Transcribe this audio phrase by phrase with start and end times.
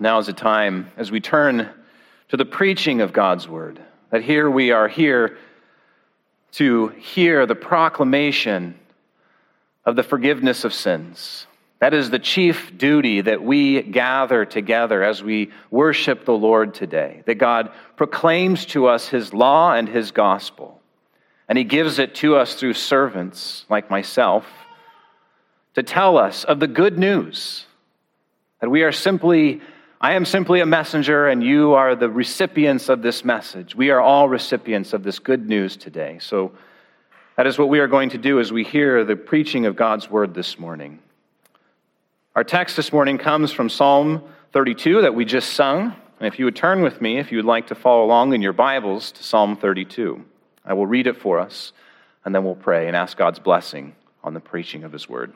[0.00, 1.68] Now is the time as we turn
[2.28, 5.38] to the preaching of God's word, that here we are here
[6.52, 8.78] to hear the proclamation
[9.84, 11.46] of the forgiveness of sins.
[11.80, 17.22] That is the chief duty that we gather together as we worship the Lord today.
[17.26, 20.80] That God proclaims to us His law and His gospel.
[21.48, 24.44] And He gives it to us through servants like myself
[25.74, 27.64] to tell us of the good news.
[28.60, 29.60] That we are simply,
[30.00, 33.74] I am simply a messenger, and you are the recipients of this message.
[33.74, 36.18] We are all recipients of this good news today.
[36.20, 36.52] So
[37.36, 40.08] that is what we are going to do as we hear the preaching of God's
[40.08, 41.00] word this morning.
[42.36, 44.22] Our text this morning comes from Psalm
[44.52, 45.96] 32 that we just sung.
[46.20, 48.40] And if you would turn with me, if you would like to follow along in
[48.40, 50.24] your Bibles to Psalm 32,
[50.64, 51.72] I will read it for us,
[52.24, 55.32] and then we'll pray and ask God's blessing on the preaching of His word.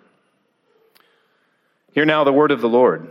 [1.95, 3.11] Hear now the word of the Lord.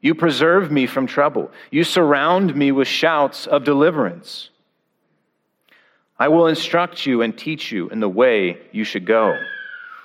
[0.00, 1.50] You preserve me from trouble.
[1.70, 4.50] You surround me with shouts of deliverance.
[6.18, 9.38] I will instruct you and teach you in the way you should go.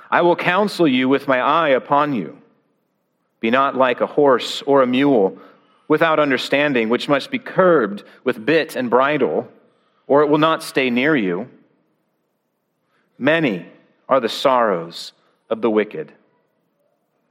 [0.09, 2.37] I will counsel you with my eye upon you.
[3.39, 5.37] Be not like a horse or a mule
[5.87, 9.47] without understanding, which must be curbed with bit and bridle,
[10.07, 11.49] or it will not stay near you.
[13.17, 13.65] Many
[14.09, 15.13] are the sorrows
[15.49, 16.11] of the wicked,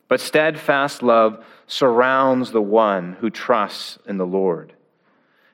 [0.09, 4.72] but steadfast love surrounds the one who trusts in the Lord.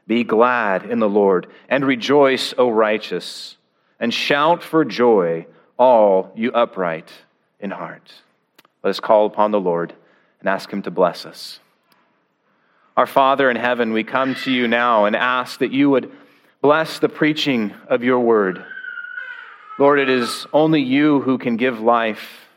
[0.06, 3.56] Be glad in the Lord and rejoice, O righteous,
[4.00, 5.46] and shout for joy,
[5.78, 7.10] all you upright
[7.60, 8.12] in heart.
[8.82, 9.94] Let us call upon the Lord
[10.40, 11.60] and ask Him to bless us.
[12.96, 16.10] Our Father in heaven, we come to you now and ask that you would
[16.60, 18.64] bless the preaching of your word.
[19.78, 22.49] Lord, it is only you who can give life.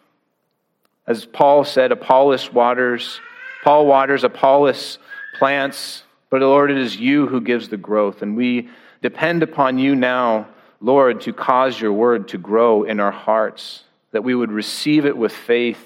[1.06, 3.20] As Paul said, Apollos waters,
[3.64, 5.00] Paul waters, Apollos
[5.38, 8.22] plants, but Lord, it is you who gives the growth.
[8.22, 8.70] And we
[9.02, 10.48] depend upon you now,
[10.80, 15.16] Lord, to cause your word to grow in our hearts, that we would receive it
[15.18, 15.84] with faith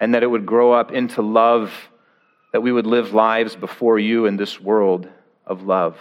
[0.00, 1.72] and that it would grow up into love,
[2.52, 5.08] that we would live lives before you in this world
[5.46, 5.96] of love.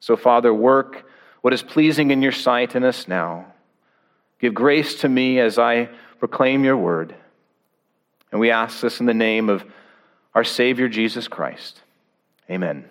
[0.00, 1.06] So, Father, work
[1.40, 3.46] what is pleasing in your sight in us now.
[4.40, 5.88] Give grace to me as I
[6.18, 7.14] proclaim your word.
[8.30, 9.64] And we ask this in the name of
[10.34, 11.80] our Savior Jesus Christ.
[12.50, 12.84] Amen.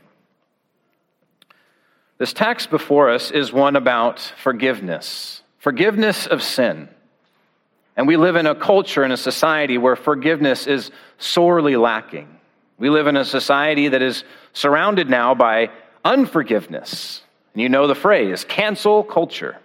[2.17, 6.89] This text before us is one about forgiveness, forgiveness of sin.
[7.95, 12.27] And we live in a culture, and a society where forgiveness is sorely lacking.
[12.77, 14.23] We live in a society that is
[14.53, 15.71] surrounded now by
[16.05, 17.23] unforgiveness.
[17.53, 19.57] And you know the phrase cancel culture.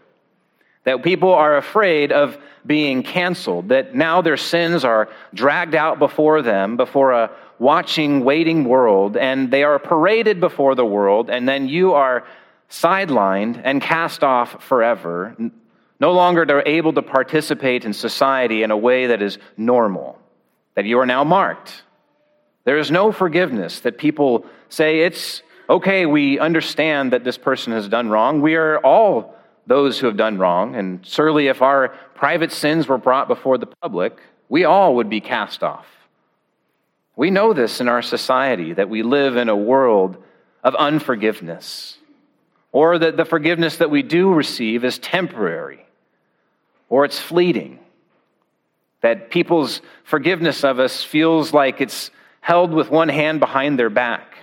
[0.84, 6.42] That people are afraid of being canceled, that now their sins are dragged out before
[6.42, 11.68] them, before a watching, waiting world, and they are paraded before the world, and then
[11.68, 12.24] you are
[12.68, 15.36] sidelined and cast off forever,
[16.00, 20.18] no longer are able to participate in society in a way that is normal,
[20.74, 21.84] that you are now marked.
[22.64, 27.88] There is no forgiveness that people say it's okay, we understand that this person has
[27.88, 28.40] done wrong.
[28.40, 29.36] We are all
[29.72, 33.72] those who have done wrong, and surely if our private sins were brought before the
[33.80, 34.18] public,
[34.50, 35.86] we all would be cast off.
[37.16, 40.22] We know this in our society that we live in a world
[40.62, 41.96] of unforgiveness,
[42.70, 45.86] or that the forgiveness that we do receive is temporary
[46.90, 47.78] or it's fleeting.
[49.00, 52.10] That people's forgiveness of us feels like it's
[52.42, 54.36] held with one hand behind their back,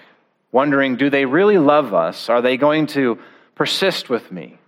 [0.52, 2.30] wondering, do they really love us?
[2.30, 3.20] Are they going to
[3.54, 4.59] persist with me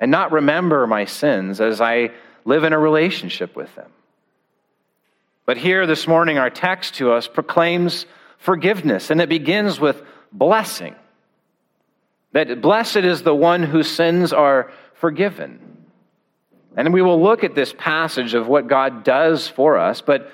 [0.00, 2.10] and not remember my sins as I
[2.44, 3.90] live in a relationship with them?
[5.46, 8.06] But here this morning, our text to us proclaims
[8.38, 10.02] forgiveness, and it begins with
[10.32, 10.94] blessing.
[12.32, 15.58] That blessed is the one whose sins are forgiven.
[16.76, 20.30] And we will look at this passage of what God does for us, but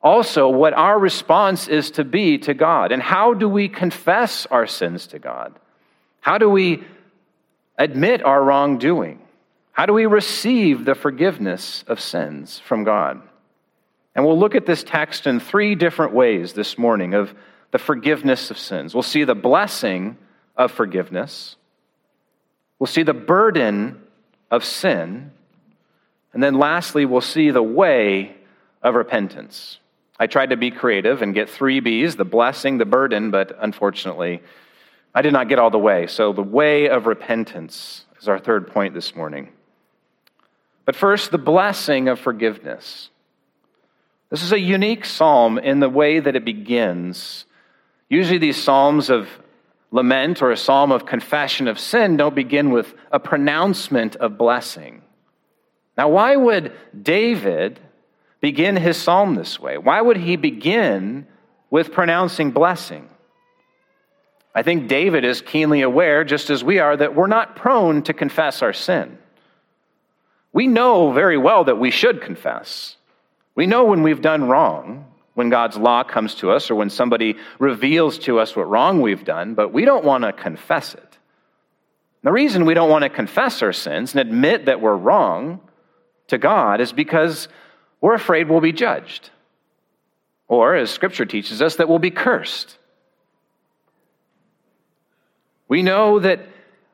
[0.00, 2.92] also what our response is to be to God.
[2.92, 5.58] And how do we confess our sins to God?
[6.20, 6.84] How do we
[7.78, 9.20] admit our wrongdoing?
[9.72, 13.20] How do we receive the forgiveness of sins from God?
[14.14, 17.34] And we'll look at this text in three different ways this morning of
[17.72, 18.94] the forgiveness of sins.
[18.94, 20.16] We'll see the blessing
[20.56, 21.56] of forgiveness,
[22.78, 24.00] we'll see the burden
[24.50, 25.32] of sin,
[26.32, 28.36] and then lastly, we'll see the way
[28.82, 29.78] of repentance.
[30.18, 34.42] I tried to be creative and get three B's the blessing, the burden, but unfortunately,
[35.14, 36.06] I did not get all the way.
[36.06, 39.50] So, the way of repentance is our third point this morning.
[40.84, 43.10] But first, the blessing of forgiveness.
[44.30, 47.44] This is a unique psalm in the way that it begins.
[48.08, 49.28] Usually, these psalms of
[49.92, 55.02] lament or a psalm of confession of sin don't begin with a pronouncement of blessing.
[55.96, 57.78] Now, why would David
[58.40, 59.78] begin his psalm this way?
[59.78, 61.28] Why would he begin
[61.70, 63.08] with pronouncing blessing?
[64.54, 68.12] I think David is keenly aware, just as we are, that we're not prone to
[68.12, 69.18] confess our sin.
[70.52, 72.96] We know very well that we should confess.
[73.56, 77.36] We know when we've done wrong, when God's law comes to us, or when somebody
[77.58, 81.18] reveals to us what wrong we've done, but we don't want to confess it.
[82.22, 85.60] The reason we don't want to confess our sins and admit that we're wrong
[86.28, 87.48] to God is because
[88.00, 89.30] we're afraid we'll be judged.
[90.46, 92.78] Or, as Scripture teaches us, that we'll be cursed.
[95.68, 96.40] We know that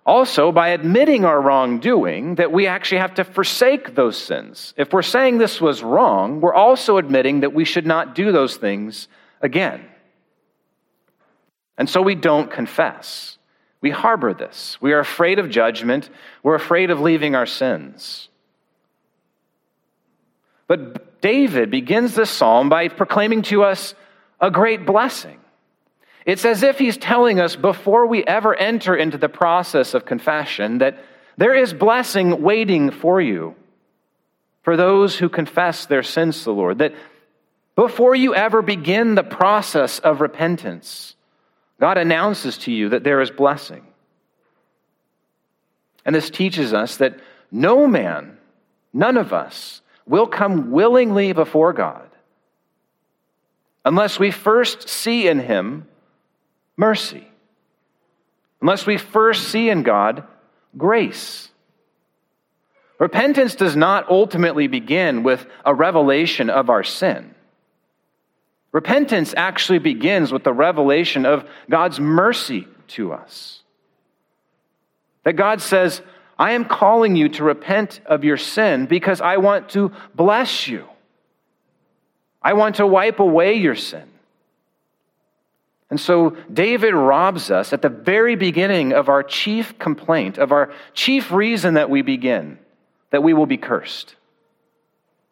[0.07, 4.75] also by admitting our wrongdoing that we actually have to forsake those sins.
[4.77, 8.57] If we're saying this was wrong, we're also admitting that we should not do those
[8.57, 9.09] things
[9.41, 9.85] again.
[11.77, 13.39] And so we don't confess.
[13.81, 14.77] We harbor this.
[14.81, 16.11] We are afraid of judgment.
[16.43, 18.29] We're afraid of leaving our sins.
[20.67, 23.95] But David begins this psalm by proclaiming to us
[24.41, 25.40] a great blessing.
[26.27, 30.79] It's as if he's telling us before we ever enter into the process of confession
[30.79, 31.03] that
[31.37, 33.55] there is blessing waiting for you
[34.63, 36.79] for those who confess their sins to the Lord.
[36.79, 36.95] That
[37.75, 41.17] before you ever begin the process of repentance,
[41.81, 43.87] God announces to you that there is blessing.
[46.05, 47.19] And this teaches us that
[47.51, 48.37] no man,
[48.93, 52.11] none of us, will come willingly before God
[53.85, 55.87] unless we first see in him
[56.81, 57.29] mercy.
[58.63, 60.25] Unless we first see in God
[60.77, 61.51] grace.
[62.99, 67.35] Repentance does not ultimately begin with a revelation of our sin.
[68.73, 73.63] Repentance actually begins with the revelation of God's mercy to us.
[75.25, 76.01] That God says,
[76.39, 80.87] I am calling you to repent of your sin because I want to bless you.
[82.43, 84.09] I want to wipe away your sin.
[85.91, 90.73] And so David robs us at the very beginning of our chief complaint, of our
[90.95, 92.59] chief reason that we begin,
[93.11, 94.15] that we will be cursed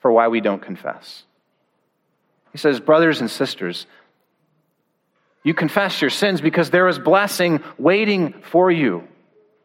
[0.00, 1.22] for why we don't confess.
[2.50, 3.86] He says, Brothers and sisters,
[5.44, 9.06] you confess your sins because there is blessing waiting for you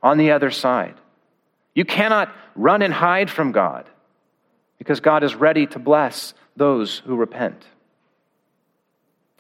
[0.02, 0.96] on the other side.
[1.74, 3.90] You cannot run and hide from God
[4.78, 7.66] because God is ready to bless those who repent.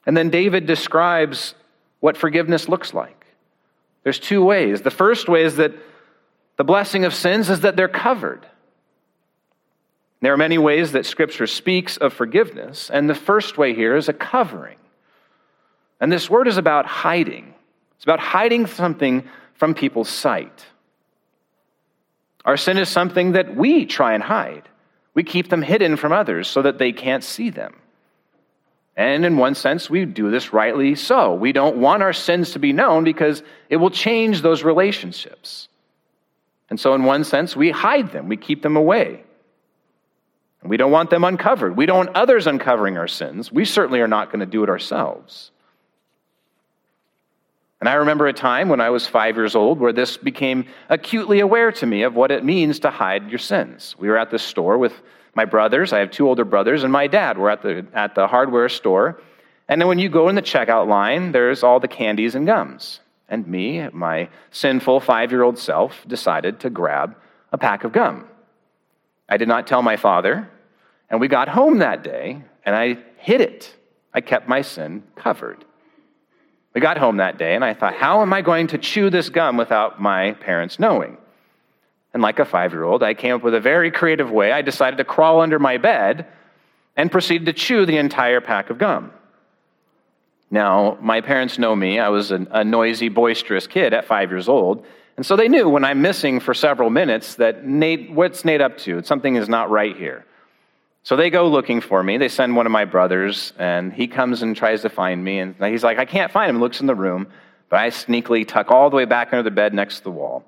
[0.05, 1.55] And then David describes
[1.99, 3.25] what forgiveness looks like.
[4.03, 4.81] There's two ways.
[4.81, 5.73] The first way is that
[6.57, 8.45] the blessing of sins is that they're covered.
[10.21, 14.07] There are many ways that Scripture speaks of forgiveness, and the first way here is
[14.07, 14.77] a covering.
[15.99, 17.53] And this word is about hiding,
[17.95, 20.65] it's about hiding something from people's sight.
[22.45, 24.67] Our sin is something that we try and hide.
[25.13, 27.75] We keep them hidden from others so that they can't see them.
[28.95, 31.33] And in one sense, we do this rightly so.
[31.33, 35.67] We don't want our sins to be known because it will change those relationships.
[36.69, 39.23] And so, in one sense, we hide them, we keep them away.
[40.61, 41.75] And We don't want them uncovered.
[41.75, 43.51] We don't want others uncovering our sins.
[43.51, 45.51] We certainly are not going to do it ourselves.
[47.81, 51.41] And I remember a time when I was five years old where this became acutely
[51.41, 53.93] aware to me of what it means to hide your sins.
[53.99, 54.93] We were at the store with
[55.35, 58.27] my brothers, I have two older brothers, and my dad were at the, at the
[58.27, 59.19] hardware store.
[59.67, 62.99] And then when you go in the checkout line, there's all the candies and gums.
[63.29, 67.15] And me, my sinful five year old self, decided to grab
[67.51, 68.27] a pack of gum.
[69.27, 70.49] I did not tell my father,
[71.09, 73.75] and we got home that day, and I hid it.
[74.13, 75.65] I kept my sin covered.
[76.75, 79.29] We got home that day, and I thought, how am I going to chew this
[79.29, 81.17] gum without my parents knowing?
[82.13, 84.51] And like a five year old, I came up with a very creative way.
[84.51, 86.27] I decided to crawl under my bed
[86.95, 89.11] and proceeded to chew the entire pack of gum.
[90.51, 91.97] Now, my parents know me.
[91.97, 94.85] I was a, a noisy, boisterous kid at five years old.
[95.17, 98.77] And so they knew when I'm missing for several minutes that Nate, what's Nate up
[98.79, 99.01] to?
[99.03, 100.25] Something is not right here.
[101.03, 102.17] So they go looking for me.
[102.17, 105.39] They send one of my brothers, and he comes and tries to find me.
[105.39, 106.59] And he's like, I can't find him.
[106.59, 107.27] Looks in the room,
[107.69, 110.45] but I sneakily tuck all the way back under the bed next to the wall.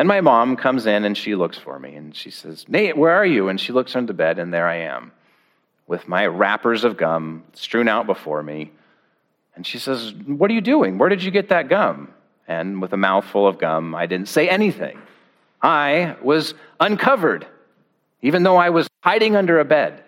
[0.00, 3.12] Then my mom comes in and she looks for me, and she says, Nate, where
[3.12, 3.50] are you?
[3.50, 5.12] And she looks under the bed, and there I am
[5.86, 8.72] with my wrappers of gum strewn out before me.
[9.54, 10.96] And she says, What are you doing?
[10.96, 12.14] Where did you get that gum?
[12.48, 14.98] And with a mouthful of gum, I didn't say anything.
[15.60, 17.46] I was uncovered,
[18.22, 20.02] even though I was hiding under a bed.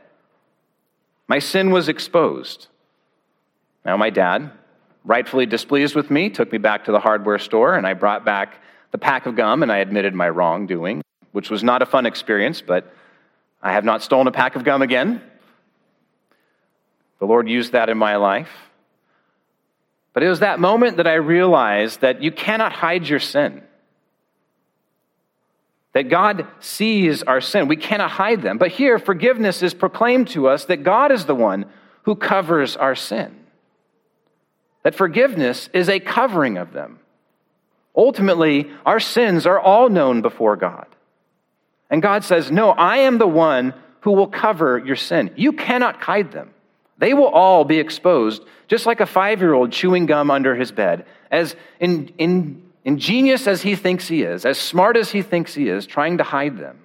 [1.29, 2.69] My sin was exposed.
[3.85, 4.53] Now, my dad,
[5.05, 8.59] rightfully displeased with me, took me back to the hardware store, and I brought back
[8.93, 12.61] the pack of gum, and I admitted my wrongdoing, which was not a fun experience,
[12.61, 12.95] but
[13.63, 15.23] I have not stolen a pack of gum again.
[17.19, 18.51] The Lord used that in my life.
[20.13, 23.63] But it was that moment that I realized that you cannot hide your sin.
[25.95, 27.69] That God sees our sin.
[27.69, 28.59] We cannot hide them.
[28.59, 31.67] But here, forgiveness is proclaimed to us that God is the one
[32.03, 33.39] who covers our sin.
[34.83, 36.99] That forgiveness is a covering of them.
[37.95, 40.87] Ultimately, our sins are all known before God.
[41.91, 45.31] And God says, No, I am the one who will cover your sin.
[45.37, 46.51] You cannot hide them.
[46.99, 50.73] They will all be exposed, just like a five year old chewing gum under his
[50.73, 55.55] bed, as in, in ingenious as he thinks he is, as smart as he thinks
[55.55, 56.79] he is, trying to hide them.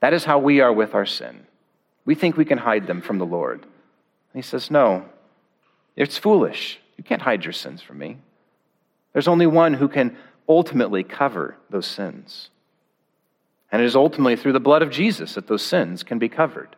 [0.00, 1.46] That is how we are with our sin.
[2.04, 3.62] We think we can hide them from the Lord.
[3.62, 3.68] And
[4.34, 5.04] he says, No,
[5.96, 6.80] it's foolish.
[6.96, 8.18] You can't hide your sins from me.
[9.14, 12.50] There's only one who can ultimately cover those sins.
[13.72, 16.76] And it is ultimately through the blood of Jesus that those sins can be covered,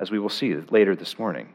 [0.00, 1.50] as we will see later this morning.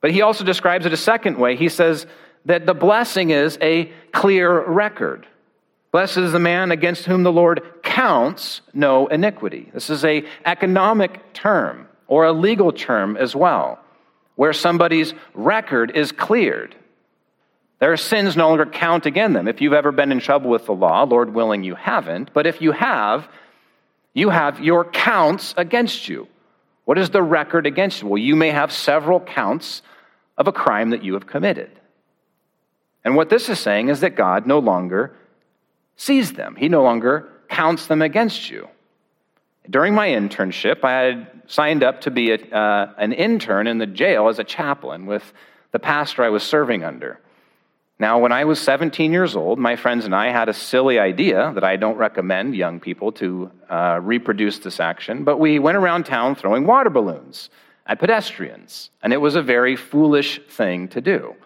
[0.00, 1.56] But he also describes it a second way.
[1.56, 2.06] He says,
[2.44, 5.26] that the blessing is a clear record.
[5.92, 9.70] Blessed is the man against whom the Lord counts no iniquity.
[9.72, 13.78] This is a economic term or a legal term as well,
[14.34, 16.74] where somebody's record is cleared.
[17.84, 19.46] Their sins no longer count against them.
[19.46, 22.62] If you've ever been in trouble with the law, Lord willing you haven't, but if
[22.62, 23.28] you have,
[24.14, 26.26] you have your counts against you.
[26.86, 28.08] What is the record against you?
[28.08, 29.82] Well, you may have several counts
[30.38, 31.70] of a crime that you have committed.
[33.04, 35.14] And what this is saying is that God no longer
[35.96, 38.66] sees them, He no longer counts them against you.
[39.68, 43.86] During my internship, I had signed up to be a, uh, an intern in the
[43.86, 45.34] jail as a chaplain with
[45.72, 47.20] the pastor I was serving under.
[47.98, 51.52] Now, when I was 17 years old, my friends and I had a silly idea
[51.54, 56.04] that I don't recommend young people to uh, reproduce this action, but we went around
[56.04, 57.50] town throwing water balloons
[57.86, 61.36] at pedestrians, and it was a very foolish thing to do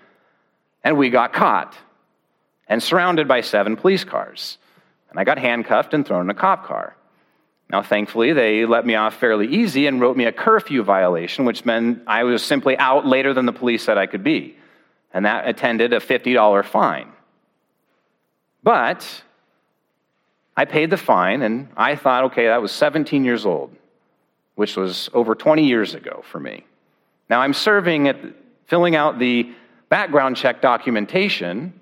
[0.85, 1.77] and we got caught
[2.67, 4.59] and surrounded by seven police cars.
[5.11, 6.97] And I got handcuffed and thrown in a cop car.
[7.71, 11.67] Now, thankfully, they let me off fairly easy and wrote me a curfew violation, which
[11.67, 14.57] meant I was simply out later than the police said I could be.
[15.13, 17.13] And that attended a $50 fine.
[18.63, 19.23] But
[20.57, 23.75] I paid the fine, and I thought, okay, that was 17 years old,
[24.57, 26.67] which was over 20 years ago for me.
[27.31, 28.17] Now I'm serving at
[28.67, 29.51] filling out the
[29.89, 31.73] background check documentation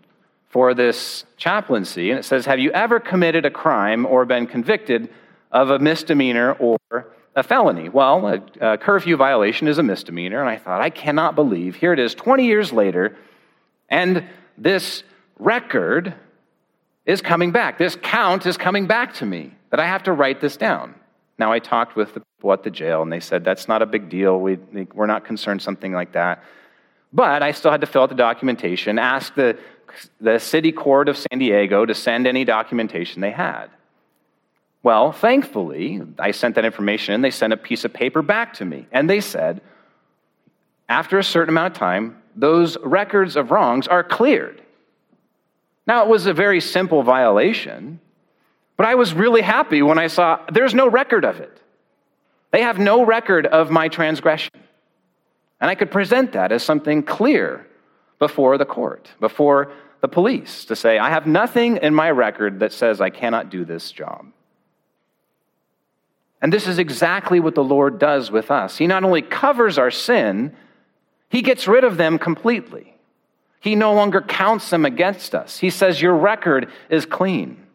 [0.48, 5.08] for this chaplaincy, and it says, Have you ever committed a crime or been convicted
[5.50, 6.78] of a misdemeanor or
[7.36, 7.88] a felony?
[7.90, 11.92] Well, a, a curfew violation is a misdemeanor, and I thought, I cannot believe here
[11.92, 13.16] it is 20 years later,
[13.88, 14.24] and
[14.58, 15.02] this
[15.38, 16.14] record
[17.04, 17.78] is coming back.
[17.78, 20.94] This count is coming back to me, that I have to write this down.
[21.38, 23.86] Now, I talked with the people at the jail, and they said, That's not a
[23.86, 24.40] big deal.
[24.40, 24.56] We,
[24.94, 26.42] we're not concerned, something like that.
[27.12, 29.58] But I still had to fill out the documentation, ask the,
[30.20, 33.68] the city court of San Diego to send any documentation they had.
[34.86, 38.64] Well, thankfully, I sent that information and they sent a piece of paper back to
[38.64, 38.86] me.
[38.92, 39.60] And they said,
[40.88, 44.62] after a certain amount of time, those records of wrongs are cleared.
[45.88, 47.98] Now, it was a very simple violation,
[48.76, 51.60] but I was really happy when I saw there's no record of it.
[52.52, 54.54] They have no record of my transgression.
[55.60, 57.66] And I could present that as something clear
[58.20, 62.72] before the court, before the police, to say, I have nothing in my record that
[62.72, 64.26] says I cannot do this job.
[66.42, 68.76] And this is exactly what the Lord does with us.
[68.76, 70.54] He not only covers our sin,
[71.28, 72.94] He gets rid of them completely.
[73.60, 75.58] He no longer counts them against us.
[75.58, 77.66] He says, Your record is clean.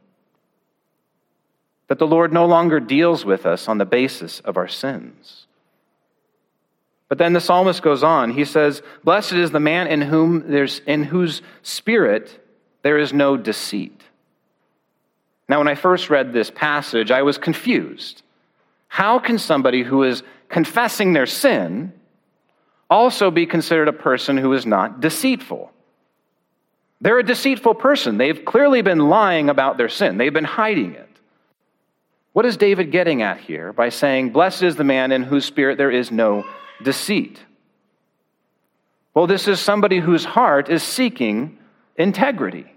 [1.88, 5.48] That the Lord no longer deals with us on the basis of our sins.
[7.10, 8.32] But then the psalmist goes on.
[8.32, 12.42] He says, Blessed is the man in whom there's in whose spirit
[12.84, 14.02] there is no deceit.
[15.50, 18.24] Now, when I first read this passage, I was confused.
[18.92, 21.94] How can somebody who is confessing their sin
[22.92, 25.72] also be considered a person who is not deceitful.
[27.00, 28.18] They're a deceitful person.
[28.18, 31.08] They've clearly been lying about their sin, they've been hiding it.
[32.34, 35.78] What is David getting at here by saying, Blessed is the man in whose spirit
[35.78, 36.46] there is no
[36.84, 37.40] deceit?
[39.14, 41.58] Well, this is somebody whose heart is seeking
[41.98, 42.74] integrity.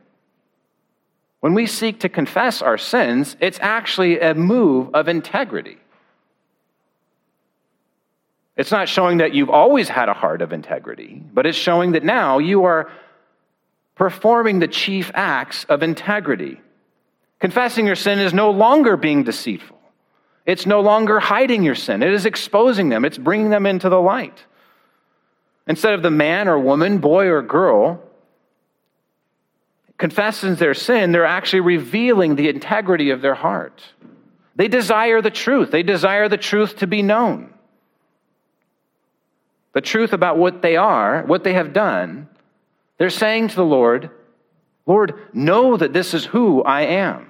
[1.38, 5.78] When we seek to confess our sins, it's actually a move of integrity.
[8.56, 12.04] It's not showing that you've always had a heart of integrity, but it's showing that
[12.04, 12.90] now you are
[13.96, 16.60] performing the chief acts of integrity.
[17.40, 19.78] Confessing your sin is no longer being deceitful.
[20.46, 22.02] It's no longer hiding your sin.
[22.02, 23.04] It is exposing them.
[23.04, 24.44] It's bringing them into the light.
[25.66, 28.00] Instead of the man or woman, boy or girl,
[29.96, 33.82] confessing their sin, they're actually revealing the integrity of their heart.
[34.54, 35.70] They desire the truth.
[35.70, 37.53] They desire the truth to be known
[39.74, 42.28] the truth about what they are, what they have done,
[42.96, 44.08] they're saying to the Lord,
[44.86, 47.28] Lord, know that this is who I am.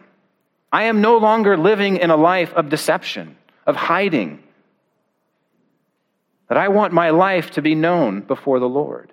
[0.70, 3.36] I am no longer living in a life of deception,
[3.66, 4.42] of hiding.
[6.48, 9.12] That I want my life to be known before the Lord.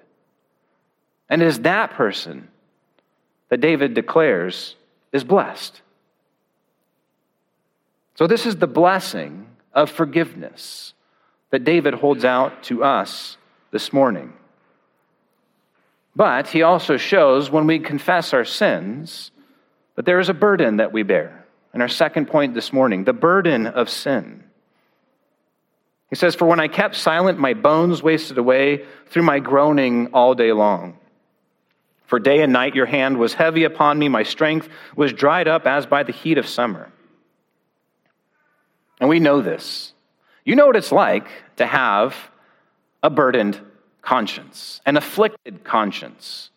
[1.29, 2.49] And it is that person
[3.49, 4.75] that David declares
[5.13, 5.81] is blessed.
[8.15, 10.93] So, this is the blessing of forgiveness
[11.51, 13.37] that David holds out to us
[13.71, 14.33] this morning.
[16.15, 19.31] But he also shows when we confess our sins
[19.95, 21.45] that there is a burden that we bear.
[21.73, 24.43] And our second point this morning the burden of sin.
[26.09, 30.35] He says, For when I kept silent, my bones wasted away through my groaning all
[30.35, 30.97] day long.
[32.05, 35.65] For day and night your hand was heavy upon me, my strength was dried up
[35.65, 36.91] as by the heat of summer.
[38.99, 39.93] And we know this.
[40.43, 41.27] You know what it's like
[41.57, 42.15] to have
[43.03, 43.59] a burdened
[44.01, 46.49] conscience, an afflicted conscience,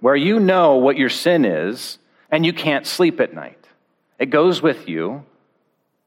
[0.00, 1.98] where you know what your sin is
[2.30, 3.66] and you can't sleep at night.
[4.18, 5.24] It goes with you.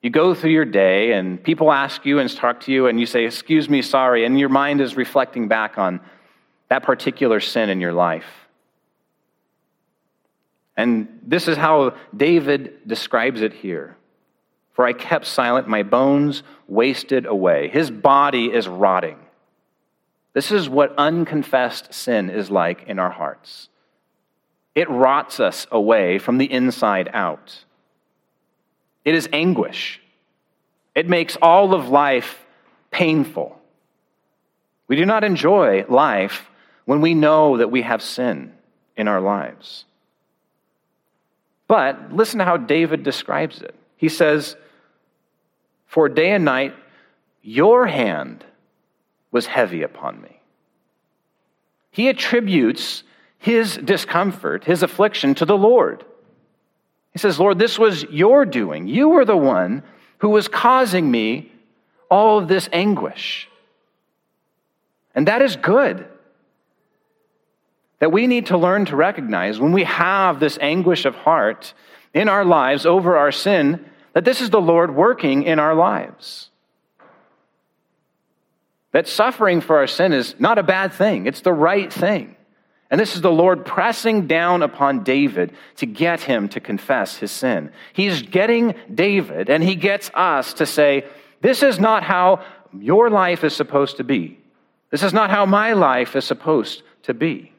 [0.02, 3.06] You go through your day and people ask you and talk to you and you
[3.06, 4.26] say, Excuse me, sorry.
[4.26, 6.00] And your mind is reflecting back on
[6.70, 8.26] that particular sin in your life.
[10.78, 13.98] And this is how David describes it here.
[14.80, 17.68] For I kept silent, my bones wasted away.
[17.68, 19.18] His body is rotting.
[20.32, 23.68] This is what unconfessed sin is like in our hearts.
[24.76, 27.66] It rots us away from the inside out.
[29.04, 30.00] It is anguish.
[30.96, 32.46] It makes all of life
[32.90, 33.60] painful.
[34.88, 36.50] We do not enjoy life
[36.86, 38.54] when we know that we have sin
[38.96, 39.84] in our lives.
[41.68, 43.76] But listen to how David describes it.
[43.98, 44.56] He says,
[45.90, 46.76] for day and night
[47.42, 48.46] your hand
[49.32, 50.40] was heavy upon me.
[51.90, 53.04] He attributes
[53.40, 56.06] his discomfort, his affliction to the Lord.
[57.12, 58.88] He says, Lord, this was your doing.
[58.88, 59.82] You were the one
[60.20, 61.52] who was causing me
[62.10, 63.50] all of this anguish.
[65.16, 66.08] And that is good.
[67.98, 71.74] That we need to learn to recognize when we have this anguish of heart
[72.14, 73.84] in our lives over our sin,
[74.20, 76.50] that this is the Lord working in our lives.
[78.92, 82.36] That suffering for our sin is not a bad thing, it's the right thing.
[82.92, 87.32] And this is the Lord pressing down upon David to get him to confess his
[87.32, 87.72] sin.
[87.94, 91.06] He's getting David and he gets us to say,
[91.40, 92.44] This is not how
[92.78, 94.38] your life is supposed to be.
[94.90, 97.54] This is not how my life is supposed to be.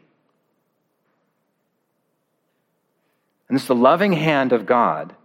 [3.48, 5.16] And it's the loving hand of God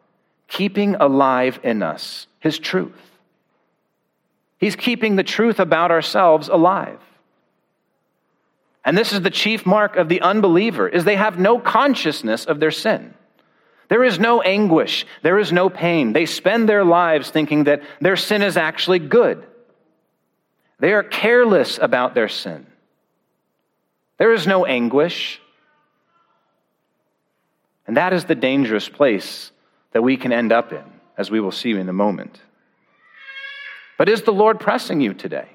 [0.48, 2.94] keeping alive in us his truth.
[4.58, 7.00] He's keeping the truth about ourselves alive.
[8.84, 12.60] And this is the chief mark of the unbeliever is they have no consciousness of
[12.60, 13.16] their sin.
[13.88, 16.14] There is no anguish, there is no pain.
[16.14, 19.46] They spend their lives thinking that their sin is actually good.
[20.80, 22.68] They are careless about their sin.
[24.18, 25.42] There is no anguish.
[27.88, 29.52] And that is the dangerous place
[29.96, 30.84] that we can end up in,
[31.18, 32.42] as we will see in a moment.
[33.98, 35.48] But is the Lord pressing you today?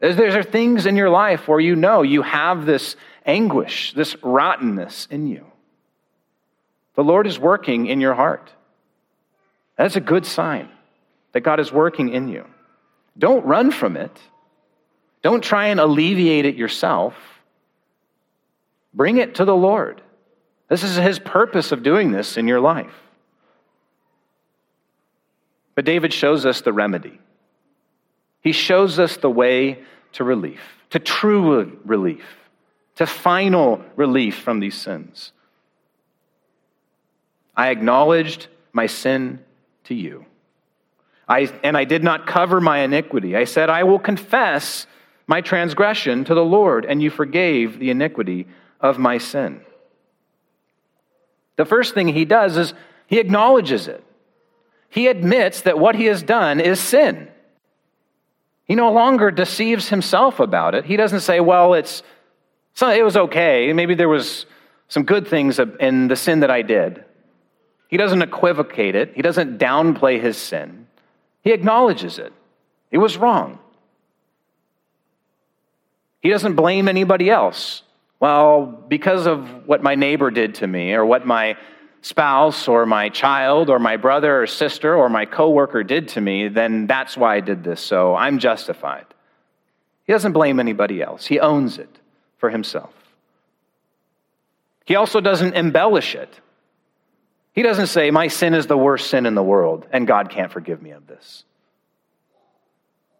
[0.00, 4.16] Is There are things in your life where you know you have this anguish, this
[4.22, 5.44] rottenness in you.
[6.94, 8.50] The Lord is working in your heart.
[9.76, 10.70] That's a good sign
[11.32, 12.46] that God is working in you.
[13.18, 14.18] Don't run from it.
[15.20, 17.14] Don't try and alleviate it yourself.
[18.94, 20.00] Bring it to the Lord.
[20.70, 22.94] This is His purpose of doing this in your life.
[25.80, 27.18] But David shows us the remedy.
[28.42, 29.78] He shows us the way
[30.12, 32.22] to relief, to true relief,
[32.96, 35.32] to final relief from these sins.
[37.56, 39.42] I acknowledged my sin
[39.84, 40.26] to you.
[41.26, 43.34] I, and I did not cover my iniquity.
[43.34, 44.86] I said, I will confess
[45.26, 48.46] my transgression to the Lord, and you forgave the iniquity
[48.82, 49.62] of my sin.
[51.56, 52.74] The first thing he does is
[53.06, 54.04] he acknowledges it.
[54.90, 57.28] He admits that what he has done is sin.
[58.64, 60.84] He no longer deceives himself about it.
[60.84, 62.02] He doesn't say, well, it's,
[62.80, 63.72] it was okay.
[63.72, 64.46] Maybe there was
[64.88, 67.04] some good things in the sin that I did.
[67.88, 69.12] He doesn't equivocate it.
[69.14, 70.86] He doesn't downplay his sin.
[71.42, 72.32] He acknowledges it.
[72.90, 73.58] It was wrong.
[76.20, 77.82] He doesn't blame anybody else.
[78.18, 81.56] Well, because of what my neighbor did to me, or what my
[82.02, 86.48] spouse, or my child, or my brother or sister, or my coworker did to me,
[86.48, 89.06] then that's why I did this, so I'm justified.
[90.06, 91.98] He doesn't blame anybody else, he owns it
[92.38, 92.94] for himself.
[94.86, 96.40] He also doesn't embellish it.
[97.52, 100.50] He doesn't say, My sin is the worst sin in the world, and God can't
[100.50, 101.44] forgive me of this.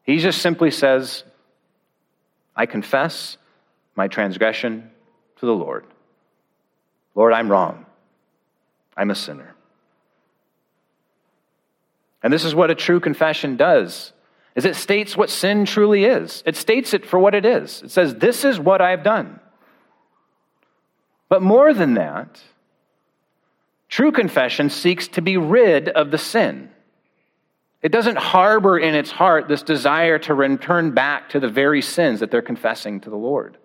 [0.03, 1.23] He just simply says,
[2.57, 3.37] I confess
[3.95, 4.91] my transgression
[5.37, 5.85] to the Lord.
[7.15, 7.87] Lord, I'm wrong.
[9.01, 9.55] I'm a sinner.
[12.23, 14.13] And this is what a true confession does.
[14.55, 16.43] Is it states what sin truly is.
[16.45, 17.83] It states it for what it is.
[17.83, 19.41] It says, This is what I've done.
[21.31, 22.43] But more than that,
[23.89, 26.69] true confession seeks to be rid of the sin.
[27.81, 32.21] It doesn't harbor in its heart this desire to return back to the very sins
[32.21, 33.57] that they're confessing to the Lord.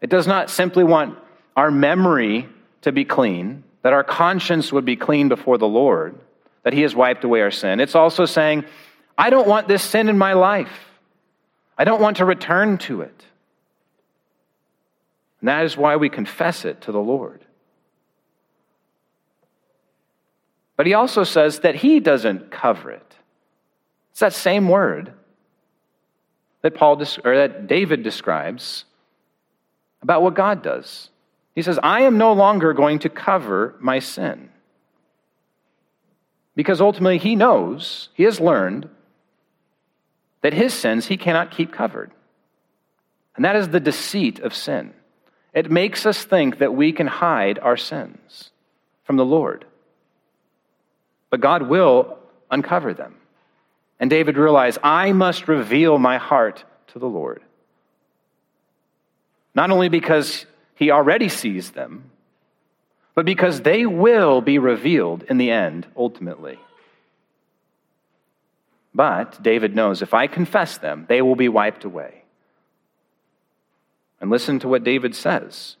[0.00, 1.18] It does not simply want
[1.54, 2.48] our memory
[2.82, 6.18] to be clean, that our conscience would be clean before the Lord,
[6.62, 7.80] that He has wiped away our sin.
[7.80, 8.64] It's also saying,
[9.16, 10.90] I don't want this sin in my life.
[11.78, 13.24] I don't want to return to it.
[15.40, 17.44] And that is why we confess it to the Lord.
[20.76, 23.16] But he also says that he doesn't cover it.
[24.10, 25.12] It's that same word
[26.62, 28.84] that Paul or that David describes
[30.02, 31.10] about what God does.
[31.56, 34.50] He says, "I am no longer going to cover my sin."
[36.54, 38.88] Because ultimately he knows, he has learned
[40.42, 42.12] that his sins he cannot keep covered.
[43.34, 44.94] And that is the deceit of sin.
[45.52, 48.52] It makes us think that we can hide our sins
[49.02, 49.64] from the Lord
[51.30, 52.18] but God will
[52.50, 53.14] uncover them.
[53.98, 57.42] And David realized, I must reveal my heart to the Lord.
[59.54, 62.10] Not only because he already sees them,
[63.14, 66.58] but because they will be revealed in the end, ultimately.
[68.94, 72.22] But David knows if I confess them, they will be wiped away.
[74.20, 75.76] And listen to what David says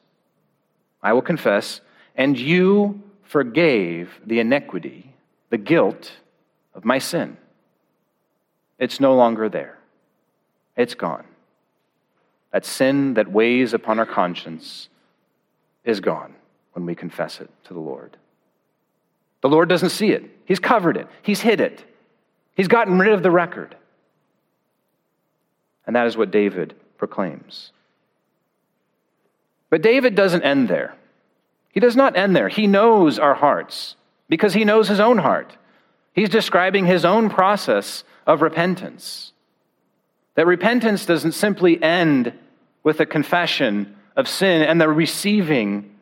[1.02, 1.80] I will confess,
[2.16, 5.12] and you forgave the iniquity
[5.50, 6.12] the guilt
[6.74, 7.36] of my sin.
[8.78, 9.78] It's no longer there,
[10.76, 11.24] it's gone.
[12.52, 14.88] That sin that weighs upon our conscience
[15.84, 16.34] is gone
[16.72, 18.16] when we confess it to the Lord.
[19.40, 21.84] The Lord doesn't see it, He's covered it, He's hid it,
[22.54, 23.76] He's gotten rid of the record.
[25.86, 27.72] And that is what David proclaims.
[29.70, 30.94] But David doesn't end there.
[31.70, 32.48] He does not end there.
[32.48, 33.96] He knows our hearts
[34.28, 35.56] because he knows his own heart.
[36.14, 39.32] He's describing his own process of repentance.
[40.36, 42.32] That repentance doesn't simply end
[42.82, 45.96] with a confession of sin and the receiving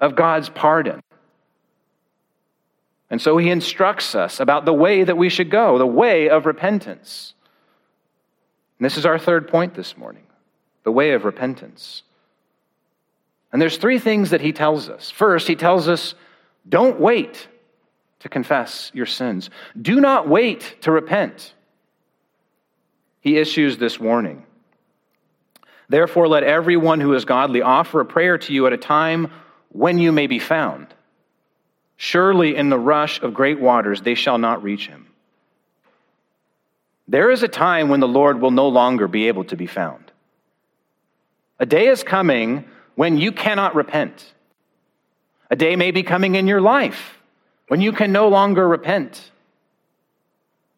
[0.00, 1.02] of God's pardon.
[3.10, 6.46] And so he instructs us about the way that we should go, the way of
[6.46, 7.34] repentance.
[8.78, 10.24] And this is our third point this morning
[10.84, 12.02] the way of repentance.
[13.52, 15.10] And there's three things that he tells us.
[15.10, 16.14] First, he tells us
[16.68, 17.48] don't wait
[18.20, 19.50] to confess your sins.
[19.80, 21.54] Do not wait to repent.
[23.22, 24.44] He issues this warning.
[25.88, 29.30] Therefore, let everyone who is godly offer a prayer to you at a time
[29.70, 30.88] when you may be found.
[31.96, 35.06] Surely, in the rush of great waters, they shall not reach him.
[37.08, 40.10] There is a time when the Lord will no longer be able to be found.
[41.58, 44.32] A day is coming when you cannot repent.
[45.50, 47.18] A day may be coming in your life
[47.68, 49.30] when you can no longer repent,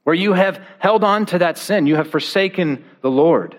[0.04, 3.58] where you have held on to that sin, you have forsaken the Lord.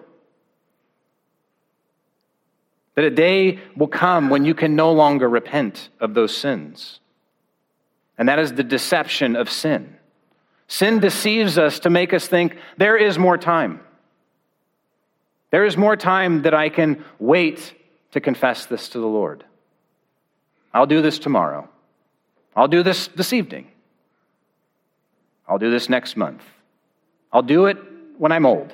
[2.94, 7.00] That a day will come when you can no longer repent of those sins.
[8.18, 9.98] And that is the deception of sin.
[10.68, 13.82] Sin deceives us to make us think there is more time.
[15.52, 17.74] There is more time that I can wait
[18.12, 19.44] to confess this to the Lord.
[20.74, 21.70] I'll do this tomorrow.
[22.56, 23.68] I'll do this this evening.
[25.48, 26.44] I'll do this next month.
[27.32, 27.78] I'll do it
[28.18, 28.74] when I'm old.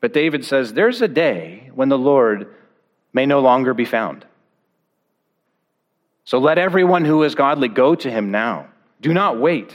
[0.00, 2.54] But David says there's a day when the Lord
[3.12, 4.24] may no longer be found.
[6.24, 8.68] So let everyone who is godly go to him now.
[9.00, 9.74] Do not wait.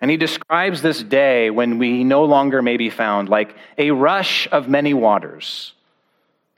[0.00, 4.48] And he describes this day when we no longer may be found like a rush
[4.50, 5.74] of many waters.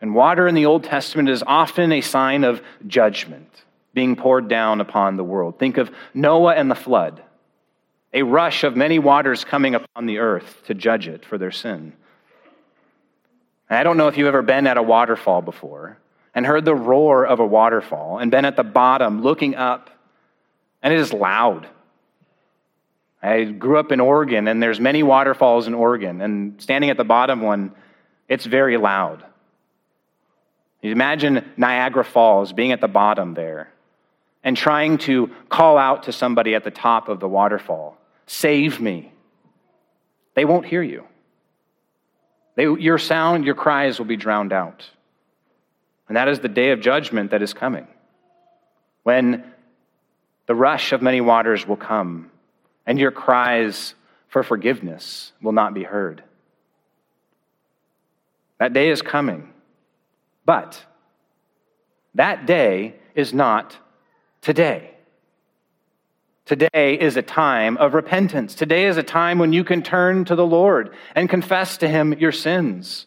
[0.00, 3.48] And water in the Old Testament is often a sign of judgment
[3.94, 5.58] being poured down upon the world.
[5.58, 7.22] Think of Noah and the flood,
[8.12, 11.92] a rush of many waters coming upon the earth to judge it for their sin.
[13.68, 15.98] And I don't know if you've ever been at a waterfall before
[16.34, 19.90] and heard the roar of a waterfall and been at the bottom looking up,
[20.82, 21.66] and it is loud.
[23.22, 27.04] I grew up in Oregon, and there's many waterfalls in Oregon, and standing at the
[27.04, 27.72] bottom one,
[28.28, 29.24] it's very loud.
[30.80, 33.72] You imagine Niagara Falls being at the bottom there
[34.44, 39.12] and trying to call out to somebody at the top of the waterfall, Save me.
[40.34, 41.04] They won't hear you.
[42.54, 44.88] They, your sound, your cries will be drowned out.
[46.08, 47.86] And that is the day of judgment that is coming,
[49.02, 49.44] when
[50.46, 52.30] the rush of many waters will come
[52.86, 53.94] and your cries
[54.28, 56.22] for forgiveness will not be heard.
[58.58, 59.52] That day is coming.
[60.44, 60.84] But
[62.14, 63.76] that day is not
[64.42, 64.90] today.
[66.44, 68.54] Today is a time of repentance.
[68.54, 72.12] Today is a time when you can turn to the Lord and confess to Him
[72.12, 73.06] your sins.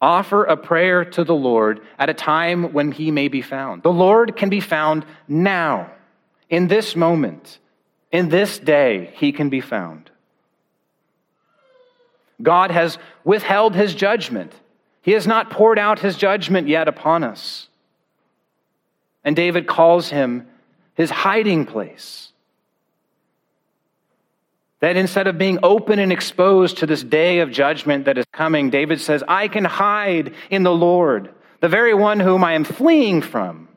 [0.00, 3.82] Offer a prayer to the Lord at a time when He may be found.
[3.82, 5.90] The Lord can be found now.
[6.50, 7.58] In this moment,
[8.10, 10.10] in this day, he can be found.
[12.40, 14.52] God has withheld his judgment.
[15.02, 17.68] He has not poured out his judgment yet upon us.
[19.28, 20.46] And David calls him
[20.94, 22.32] his hiding place.
[24.80, 28.70] That instead of being open and exposed to this day of judgment that is coming,
[28.70, 31.28] David says, I can hide in the Lord,
[31.60, 33.68] the very one whom I am fleeing from.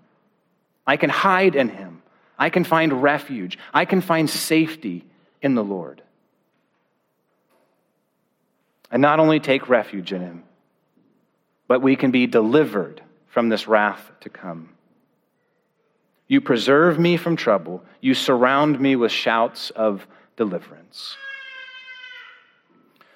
[0.87, 2.01] I can hide in him.
[2.39, 3.57] I can find refuge.
[3.73, 5.03] I can find safety
[5.41, 6.01] in the Lord.
[8.89, 10.43] And not only take refuge in Him,
[11.67, 14.70] but we can be delivered from this wrath to come.
[16.31, 17.83] You preserve me from trouble.
[17.99, 21.17] You surround me with shouts of deliverance.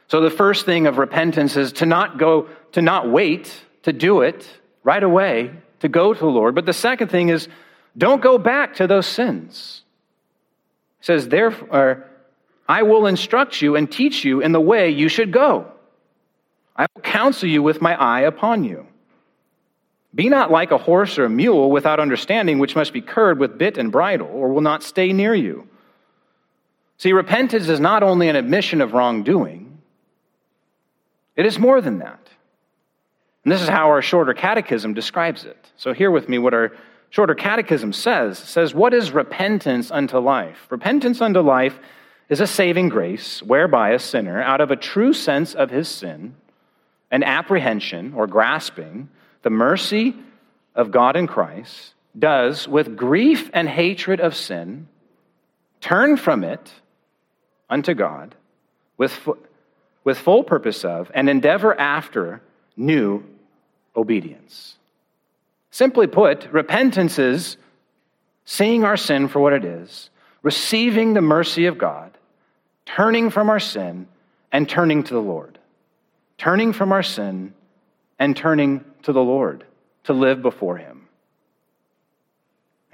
[0.09, 4.19] So the first thing of repentance is to not go, to not wait to do
[4.19, 4.45] it
[4.83, 5.49] right away,
[5.79, 6.55] to go to the Lord.
[6.55, 7.47] But the second thing is
[7.97, 9.83] don't go back to those sins.
[10.99, 12.05] He says, Therefore,
[12.67, 15.71] I will instruct you and teach you in the way you should go.
[16.75, 18.87] I will counsel you with my eye upon you.
[20.15, 23.57] Be not like a horse or a mule without understanding, which must be curbed with
[23.57, 25.67] bit and bridle, or will not stay near you.
[26.97, 29.77] See, repentance is not only an admission of wrongdoing,
[31.35, 32.29] it is more than that.
[33.43, 35.57] And this is how our shorter catechism describes it.
[35.75, 36.71] So, hear with me what our
[37.15, 40.67] Shorter Catechism says, says, What is repentance unto life?
[40.69, 41.79] Repentance unto life
[42.27, 46.35] is a saving grace whereby a sinner, out of a true sense of his sin,
[47.11, 49.07] an apprehension or grasping
[49.45, 50.15] the mercy
[50.73, 54.87] of God in Christ, does, with grief and hatred of sin,
[55.79, 56.71] turn from it
[57.69, 58.33] unto God
[58.97, 59.29] with,
[60.03, 62.41] with full purpose of and endeavor after
[62.75, 63.23] new
[63.95, 64.77] obedience.
[65.69, 67.57] Simply put, repentance is
[68.45, 70.09] seeing our sin for what it is,
[70.41, 72.17] receiving the mercy of God,
[72.87, 74.07] turning from our sin,
[74.51, 75.59] and turning to the Lord.
[76.39, 77.53] Turning from our sin
[78.19, 79.65] and turning to the Lord
[80.05, 81.05] to live before Him.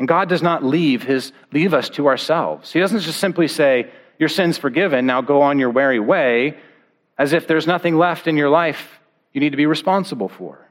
[0.02, 2.74] And God does not leave, his, leave us to ourselves.
[2.74, 6.58] He doesn't just simply say, Your sin's forgiven, now go on your merry way,
[7.20, 9.00] as if there's nothing left in your life
[9.32, 10.68] you need to be responsible for.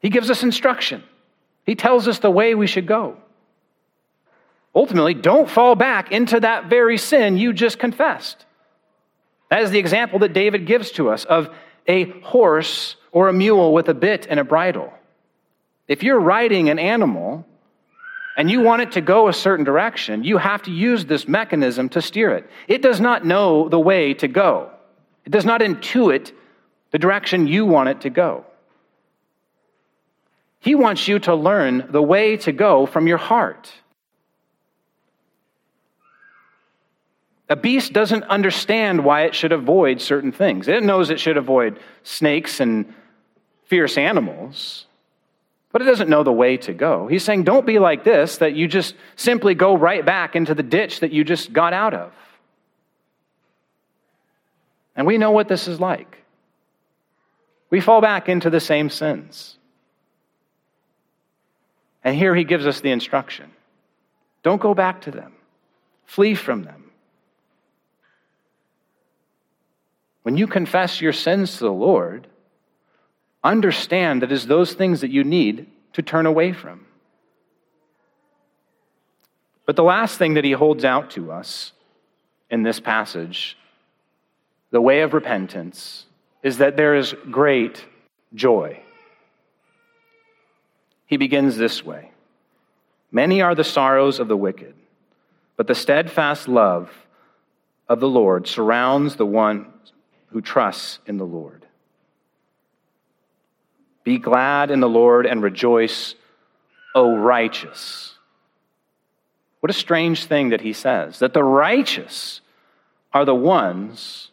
[0.00, 1.02] He gives us instruction,
[1.64, 3.16] He tells us the way we should go.
[4.74, 8.44] ultimately, don't fall back into that very sin you just confessed.
[9.48, 11.48] That is the example that David gives to us of
[11.86, 14.92] a horse or a mule with a bit and a bridle.
[15.86, 17.46] If you're riding an animal
[18.36, 21.88] and you want it to go a certain direction, you have to use this mechanism
[21.90, 22.50] to steer it.
[22.66, 24.70] It does not know the way to go,
[25.24, 26.32] it does not intuit
[26.90, 28.44] the direction you want it to go.
[30.58, 33.70] He wants you to learn the way to go from your heart.
[37.48, 40.66] A beast doesn't understand why it should avoid certain things.
[40.66, 42.92] It knows it should avoid snakes and
[43.74, 44.86] fierce animals,
[45.72, 47.08] but it doesn't know the way to go.
[47.08, 50.62] He's saying, don't be like this, that you just simply go right back into the
[50.62, 52.12] ditch that you just got out of.
[54.94, 56.22] And we know what this is like.
[57.68, 59.56] We fall back into the same sins.
[62.04, 63.50] And here he gives us the instruction
[64.44, 65.32] don't go back to them,
[66.04, 66.92] flee from them.
[70.22, 72.28] When you confess your sins to the Lord,
[73.44, 76.86] understand that it's those things that you need to turn away from.
[79.66, 81.72] But the last thing that he holds out to us
[82.50, 83.56] in this passage,
[84.70, 86.06] the way of repentance,
[86.42, 87.84] is that there is great
[88.34, 88.80] joy.
[91.06, 92.10] He begins this way
[93.10, 94.74] Many are the sorrows of the wicked,
[95.56, 96.90] but the steadfast love
[97.88, 99.72] of the Lord surrounds the one
[100.28, 101.63] who trusts in the Lord.
[104.04, 106.14] Be glad in the Lord and rejoice,
[106.94, 108.14] O righteous.
[109.60, 112.42] What a strange thing that he says that the righteous
[113.12, 114.30] are the ones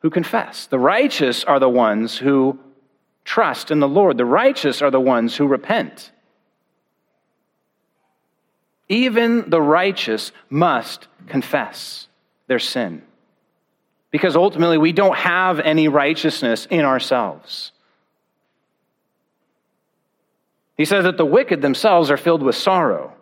[0.00, 0.66] who confess.
[0.66, 2.58] The righteous are the ones who
[3.24, 4.16] trust in the Lord.
[4.16, 6.12] The righteous are the ones who repent.
[8.88, 12.08] Even the righteous must confess
[12.46, 13.02] their sin
[14.10, 17.72] because ultimately we don't have any righteousness in ourselves.
[20.76, 23.12] He says that the wicked themselves are filled with sorrow.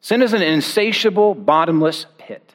[0.00, 2.54] Sin is an insatiable, bottomless pit.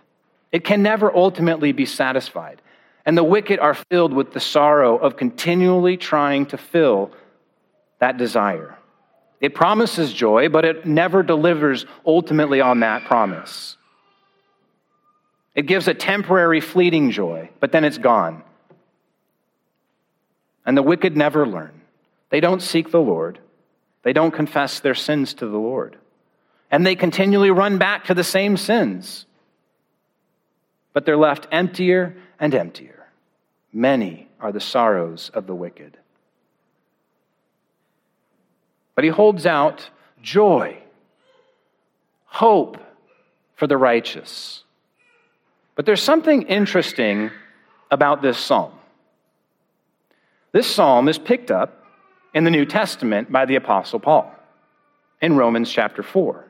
[0.52, 2.62] It can never ultimately be satisfied.
[3.06, 7.12] And the wicked are filled with the sorrow of continually trying to fill
[8.00, 8.78] that desire.
[9.42, 13.76] It promises joy, but it never delivers ultimately on that promise.
[15.54, 18.44] It gives a temporary, fleeting joy, but then it's gone.
[20.66, 21.82] And the wicked never learn.
[22.30, 23.40] They don't seek the Lord,
[24.04, 25.98] they don't confess their sins to the Lord.
[26.70, 29.26] And they continually run back to the same sins.
[30.92, 33.08] But they're left emptier and emptier.
[33.72, 35.98] Many are the sorrows of the wicked.
[38.96, 39.90] But he holds out
[40.22, 40.78] joy,
[42.26, 42.78] hope
[43.56, 44.64] for the righteous.
[45.76, 47.32] But there's something interesting
[47.90, 48.74] about this psalm.
[50.52, 51.83] This psalm is picked up
[52.34, 54.34] in the New Testament by the Apostle Paul
[55.22, 56.48] in Romans chapter 4.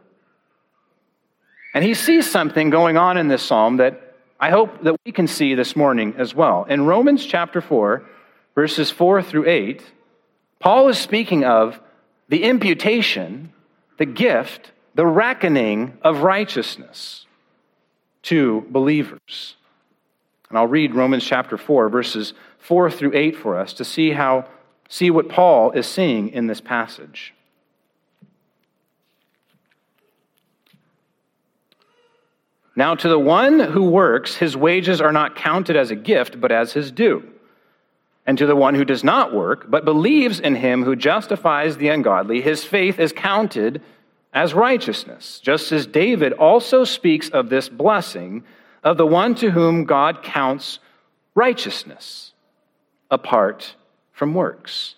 [1.73, 5.27] And he sees something going on in this psalm that I hope that we can
[5.27, 6.65] see this morning as well.
[6.65, 8.03] In Romans chapter 4,
[8.55, 9.81] verses 4 through 8,
[10.59, 11.79] Paul is speaking of
[12.29, 13.51] the imputation,
[13.97, 17.25] the gift, the reckoning of righteousness
[18.23, 19.55] to believers.
[20.49, 24.47] And I'll read Romans chapter 4, verses 4 through 8 for us to see how
[24.89, 27.33] see what Paul is seeing in this passage.
[32.75, 36.51] Now, to the one who works, his wages are not counted as a gift, but
[36.51, 37.23] as his due.
[38.25, 41.89] And to the one who does not work, but believes in him who justifies the
[41.89, 43.81] ungodly, his faith is counted
[44.33, 48.43] as righteousness, just as David also speaks of this blessing
[48.83, 50.79] of the one to whom God counts
[51.35, 52.33] righteousness
[53.11, 53.75] apart
[54.23, 54.95] from works.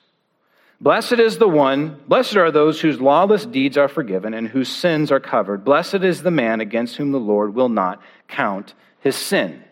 [0.80, 5.12] Blessed is the one, blessed are those whose lawless deeds are forgiven and whose sins
[5.12, 5.66] are covered.
[5.66, 9.64] Blessed is the man against whom the Lord will not count his sin.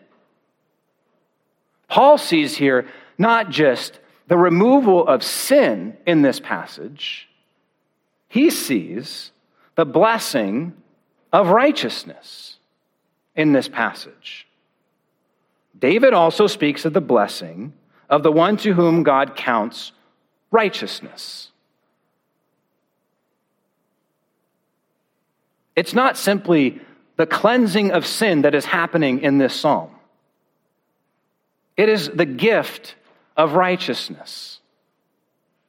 [1.86, 7.28] Paul sees here not just the removal of sin in this passage,
[8.26, 9.30] he sees
[9.76, 10.72] the blessing
[11.32, 12.56] of righteousness
[13.36, 14.48] in this passage.
[15.78, 17.72] David also speaks of the blessing
[18.08, 19.92] of the one to whom God counts
[20.50, 21.50] righteousness.
[25.76, 26.80] It's not simply
[27.16, 29.90] the cleansing of sin that is happening in this psalm.
[31.76, 32.94] It is the gift
[33.36, 34.60] of righteousness.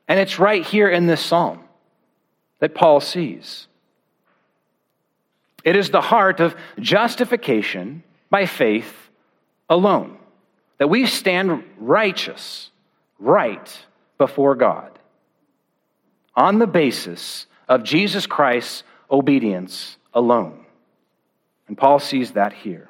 [0.07, 1.63] And it's right here in this psalm
[2.59, 3.67] that Paul sees.
[5.63, 8.93] It is the heart of justification by faith
[9.67, 10.17] alone,
[10.77, 12.69] that we stand righteous,
[13.19, 13.85] right
[14.17, 14.97] before God,
[16.35, 20.65] on the basis of Jesus Christ's obedience alone.
[21.67, 22.89] And Paul sees that here.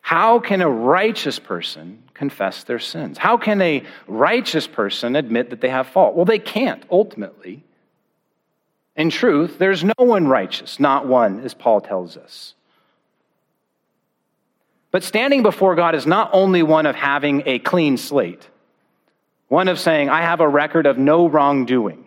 [0.00, 3.18] How can a righteous person confess their sins?
[3.18, 6.14] How can a righteous person admit that they have fault?
[6.14, 7.64] Well, they can't, ultimately.
[8.94, 12.54] In truth, there's no one righteous, not one, as Paul tells us.
[14.90, 18.48] But standing before God is not only one of having a clean slate,
[19.48, 22.06] one of saying, I have a record of no wrongdoing.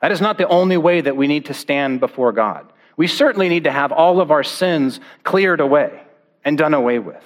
[0.00, 2.72] That is not the only way that we need to stand before God.
[2.96, 6.02] We certainly need to have all of our sins cleared away
[6.44, 7.24] and done away with.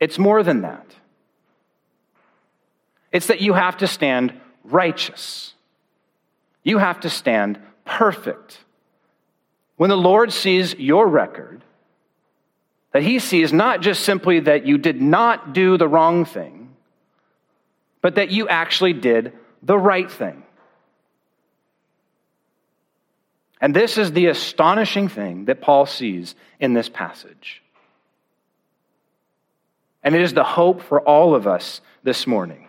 [0.00, 0.86] It's more than that.
[3.12, 4.32] It's that you have to stand
[4.64, 5.54] righteous.
[6.62, 8.58] You have to stand perfect.
[9.76, 11.62] When the Lord sees your record,
[12.92, 16.70] that he sees not just simply that you did not do the wrong thing,
[18.00, 19.32] but that you actually did
[19.62, 20.42] the right thing.
[23.60, 27.62] And this is the astonishing thing that Paul sees in this passage.
[30.02, 32.68] And it is the hope for all of us this morning.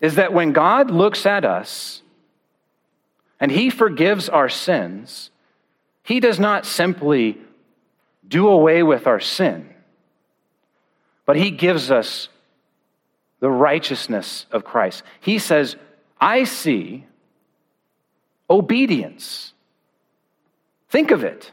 [0.00, 2.02] Is that when God looks at us
[3.38, 5.30] and he forgives our sins,
[6.02, 7.38] he does not simply
[8.28, 9.68] do away with our sin,
[11.24, 12.28] but he gives us
[13.40, 15.02] the righteousness of Christ.
[15.20, 15.76] He says,
[16.20, 17.04] I see
[18.48, 19.52] obedience.
[20.88, 21.50] Think of it.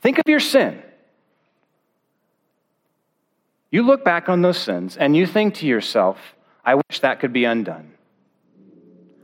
[0.00, 0.82] Think of your sin.
[3.70, 6.18] You look back on those sins and you think to yourself,
[6.64, 7.92] I wish that could be undone.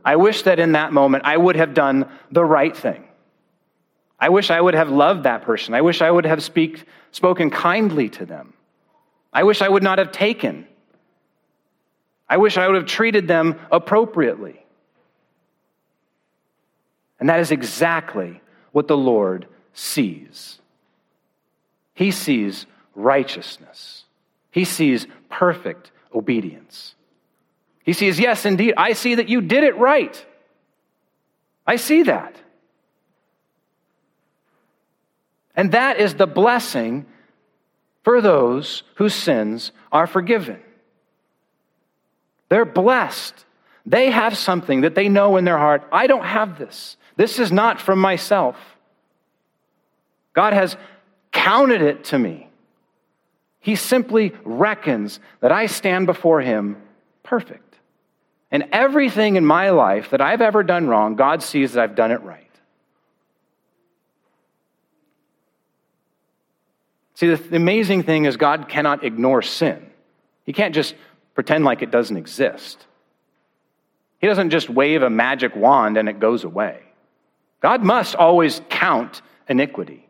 [0.04, 3.04] I wish that in that moment I would have done the right thing.
[4.20, 5.72] I wish I would have loved that person.
[5.74, 8.52] I wish I would have speak, spoken kindly to them.
[9.32, 10.66] I wish I would not have taken.
[12.28, 14.64] I wish I would have treated them appropriately.
[17.18, 18.40] And that is exactly
[18.72, 20.58] what the Lord sees.
[21.94, 24.04] He sees righteousness,
[24.50, 26.94] He sees perfect obedience.
[27.82, 30.24] He sees, yes, indeed, I see that you did it right.
[31.66, 32.36] I see that.
[35.60, 37.04] And that is the blessing
[38.02, 40.58] for those whose sins are forgiven.
[42.48, 43.34] They're blessed.
[43.84, 46.96] They have something that they know in their heart I don't have this.
[47.16, 48.56] This is not from myself.
[50.32, 50.78] God has
[51.30, 52.48] counted it to me.
[53.58, 56.80] He simply reckons that I stand before Him
[57.22, 57.76] perfect.
[58.50, 62.12] And everything in my life that I've ever done wrong, God sees that I've done
[62.12, 62.49] it right.
[67.20, 69.90] See, the amazing thing is, God cannot ignore sin.
[70.44, 70.94] He can't just
[71.34, 72.86] pretend like it doesn't exist.
[74.22, 76.80] He doesn't just wave a magic wand and it goes away.
[77.60, 80.08] God must always count iniquity,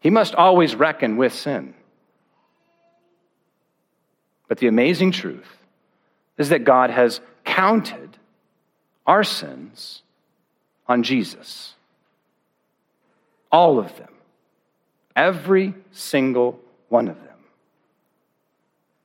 [0.00, 1.72] He must always reckon with sin.
[4.48, 5.48] But the amazing truth
[6.36, 8.18] is that God has counted
[9.06, 10.02] our sins
[10.86, 11.72] on Jesus.
[13.50, 14.11] All of them.
[15.14, 16.58] Every single
[16.88, 17.28] one of them.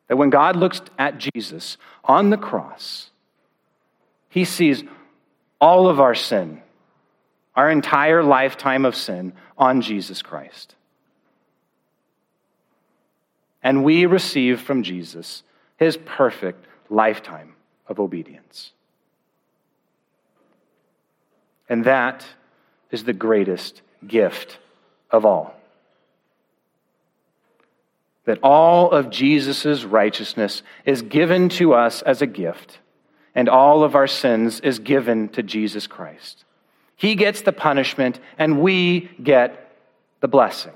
[0.08, 3.10] That when God looks at Jesus on the cross,
[4.30, 4.84] he sees
[5.60, 6.62] all of our sin,
[7.56, 10.76] our entire lifetime of sin, on Jesus Christ.
[13.64, 15.44] And we receive from Jesus
[15.78, 17.54] his perfect lifetime
[17.88, 18.72] of obedience.
[21.68, 22.26] And that
[22.92, 24.58] is the greatest gift
[25.12, 25.54] of all.
[28.28, 32.78] That all of Jesus' righteousness is given to us as a gift
[33.38, 36.44] and all of our sins is given to Jesus Christ.
[36.96, 39.78] He gets the punishment, and we get
[40.22, 40.74] the blessing.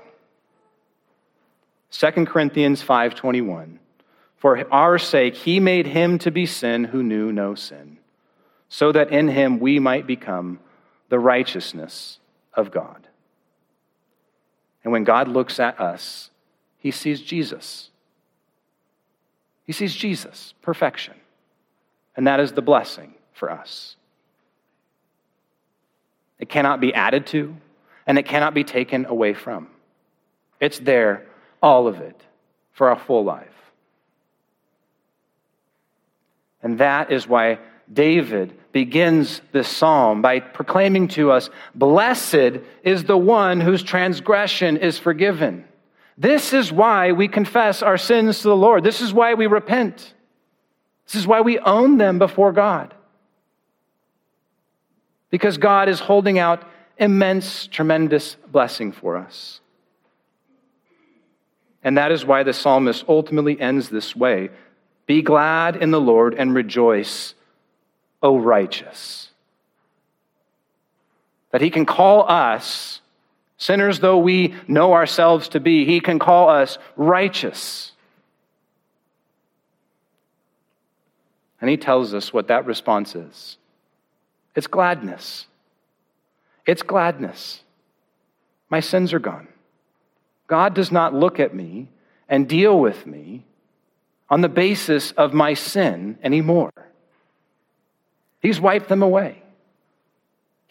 [1.90, 3.80] 2 Corinthians 5:21
[4.36, 7.98] For our sake he made him to be sin who knew no sin
[8.68, 10.60] so that in him we might become
[11.08, 12.20] the righteousness
[12.54, 13.08] of God.
[14.84, 16.30] And when God looks at us
[16.82, 17.90] he sees Jesus.
[19.64, 21.14] He sees Jesus, perfection.
[22.16, 23.94] And that is the blessing for us.
[26.40, 27.56] It cannot be added to,
[28.04, 29.68] and it cannot be taken away from.
[30.58, 31.24] It's there,
[31.62, 32.20] all of it,
[32.72, 33.46] for our full life.
[36.64, 37.60] And that is why
[37.92, 44.98] David begins this psalm by proclaiming to us, Blessed is the one whose transgression is
[44.98, 45.64] forgiven.
[46.16, 48.84] This is why we confess our sins to the Lord.
[48.84, 50.14] This is why we repent.
[51.06, 52.94] This is why we own them before God.
[55.30, 56.62] Because God is holding out
[56.98, 59.60] immense, tremendous blessing for us.
[61.82, 64.50] And that is why the psalmist ultimately ends this way
[65.06, 67.34] Be glad in the Lord and rejoice,
[68.22, 69.30] O righteous.
[71.50, 73.01] That he can call us,
[73.62, 77.92] sinners though we know ourselves to be, he can call us righteous.
[81.60, 83.56] And he tells us what that response is
[84.56, 85.46] it's gladness.
[86.66, 87.62] It's gladness.
[88.68, 89.48] My sins are gone.
[90.46, 91.88] God does not look at me
[92.28, 93.44] and deal with me
[94.28, 96.72] on the basis of my sin anymore.
[98.40, 99.41] He's wiped them away.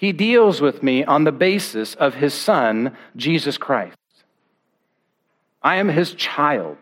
[0.02, 3.96] He deals with me on the basis of his son, Jesus Christ.
[5.62, 6.78] I am his child.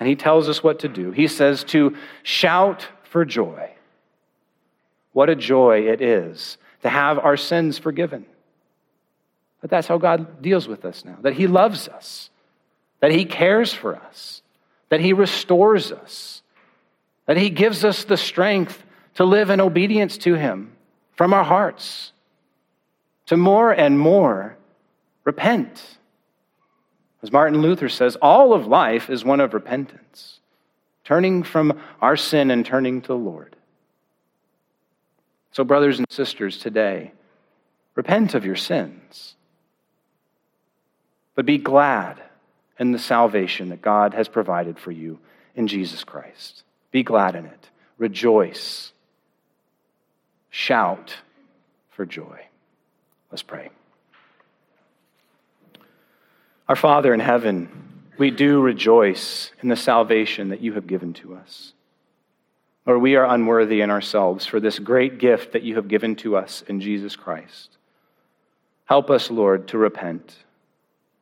[0.00, 1.10] And he tells us what to do.
[1.10, 3.70] He says to shout for joy.
[5.12, 8.24] What a joy it is to have our sins forgiven.
[9.60, 12.30] But that's how God deals with us now that He loves us,
[13.00, 14.40] that He cares for us,
[14.88, 16.40] that He restores us,
[17.26, 18.82] that He gives us the strength
[19.14, 20.72] to live in obedience to Him
[21.14, 22.12] from our hearts,
[23.26, 24.56] to more and more
[25.24, 25.98] repent.
[27.22, 30.40] As Martin Luther says, all of life is one of repentance,
[31.04, 33.54] turning from our sin and turning to the Lord.
[35.52, 37.12] So, brothers and sisters, today,
[37.94, 39.36] repent of your sins,
[41.34, 42.20] but be glad
[42.78, 45.18] in the salvation that God has provided for you
[45.54, 46.64] in Jesus Christ.
[46.90, 47.70] Be glad in it.
[47.98, 48.91] Rejoice.
[50.52, 51.16] Shout
[51.88, 52.40] for joy.
[53.30, 53.70] Let's pray.
[56.68, 61.34] Our Father in heaven, we do rejoice in the salvation that you have given to
[61.34, 61.72] us.
[62.84, 66.36] Lord, we are unworthy in ourselves for this great gift that you have given to
[66.36, 67.78] us in Jesus Christ.
[68.84, 70.36] Help us, Lord, to repent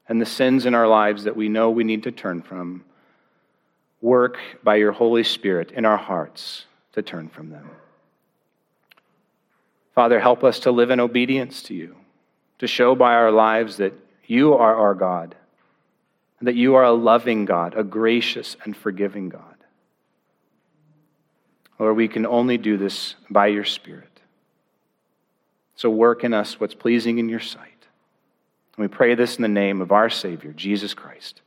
[0.09, 2.85] and the sins in our lives that we know we need to turn from.
[4.01, 6.65] Work by your Holy Spirit in our hearts
[6.95, 7.71] to turn from them.
[10.01, 11.95] Father, help us to live in obedience to you,
[12.59, 13.93] to show by our lives that
[14.25, 15.35] you are our God,
[16.39, 19.57] and that you are a loving God, a gracious and forgiving God.
[21.79, 24.23] Lord, we can only do this by your Spirit.
[25.77, 27.87] So work in us what's pleasing in your sight.
[28.79, 31.43] And we pray this in the name of our Savior, Jesus Christ.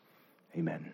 [0.56, 0.94] Amen.